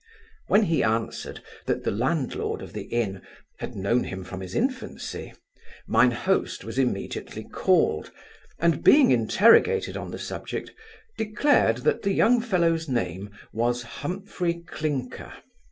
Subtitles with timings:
[0.47, 3.21] When he answered, that the landlord of the inn
[3.59, 5.31] had known him from his infancy;
[5.85, 8.09] mine host was immediately called,
[8.57, 10.71] and being interrogated on the subject,
[11.19, 15.33] declared that the young fellow's name was Humphry Clinker.